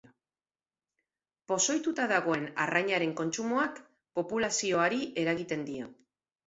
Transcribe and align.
Pozoituta 1.51 2.09
dagoen 2.13 2.47
arrainaren 2.65 3.15
kontsumoak 3.21 3.81
populazioari 4.21 5.07
eragiten 5.27 5.67
dio. 5.73 5.97